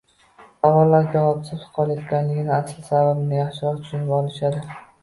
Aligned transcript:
Savollari 0.65 1.11
javobsiz 1.17 1.67
qolayotganligining 1.77 2.51
asl 2.59 2.83
sababini 2.89 3.43
yaxshiroq 3.43 3.81
tushunib 3.87 4.15
olishadi 4.23 4.69